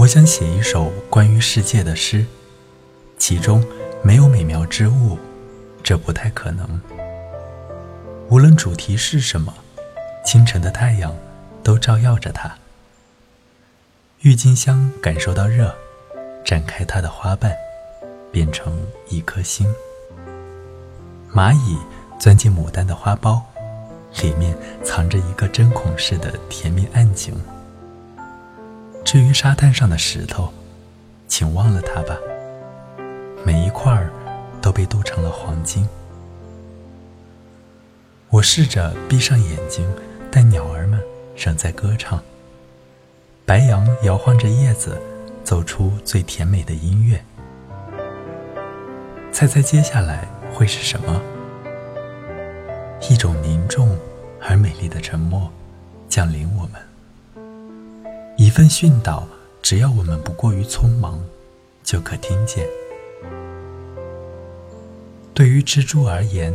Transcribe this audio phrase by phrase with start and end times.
[0.00, 2.24] 我想写一首关于世界的诗，
[3.18, 3.62] 其中
[4.02, 5.18] 没有美妙之物，
[5.82, 6.80] 这不太可能。
[8.30, 9.52] 无论主题是什么，
[10.24, 11.14] 清晨的太阳
[11.62, 12.50] 都照耀着它。
[14.20, 15.76] 郁金香感受到热，
[16.46, 17.54] 展开它的花瓣，
[18.32, 19.70] 变成一颗星。
[21.30, 21.76] 蚂蚁
[22.18, 23.38] 钻进牡丹的花苞，
[24.22, 27.38] 里面藏着一个针孔似的甜蜜暗景。
[29.12, 30.52] 至于沙滩上的石头，
[31.26, 32.16] 请忘了它吧。
[33.44, 34.08] 每一块
[34.62, 35.84] 都被镀成了黄金。
[38.28, 39.84] 我试着闭上眼睛，
[40.30, 41.02] 但鸟儿们
[41.36, 42.22] 仍在歌唱。
[43.44, 44.96] 白杨摇晃着叶子，
[45.42, 47.20] 奏出最甜美的音乐。
[49.32, 50.24] 猜猜接下来
[50.54, 51.20] 会是什么？
[53.10, 53.98] 一种凝重
[54.40, 55.50] 而美丽的沉默
[56.08, 56.74] 降临我们。
[58.50, 59.28] 一份训导，
[59.62, 61.22] 只要我们不过于匆忙，
[61.84, 62.66] 就可听见。
[65.32, 66.52] 对于蜘蛛而言，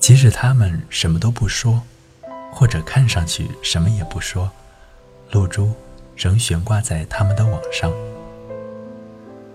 [0.00, 1.82] 即使它们什么都不说，
[2.50, 4.50] 或者看上去什么也不说，
[5.32, 5.74] 露珠
[6.16, 7.92] 仍悬挂在它们的网上。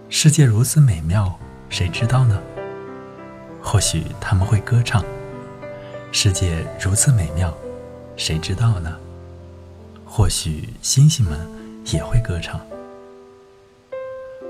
[0.07, 1.35] 世界如此美妙，
[1.67, 2.39] 谁知道呢？
[3.59, 5.03] 或许他们会歌唱。
[6.11, 7.51] 世界如此美妙，
[8.15, 8.95] 谁知道呢？
[10.05, 11.60] 或许星星们。
[11.85, 12.59] 也会歌唱，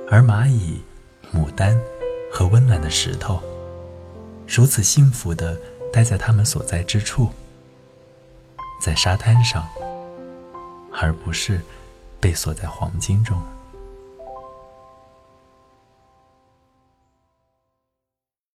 [0.09, 0.81] 而蚂蚁、
[1.33, 1.79] 牡丹
[2.31, 3.41] 和温暖的石头，
[4.47, 5.57] 如此幸福的
[5.91, 7.29] 待在他们所在之处，
[8.81, 9.67] 在沙滩上，
[10.91, 11.61] 而不是
[12.19, 13.41] 被锁在黄金中。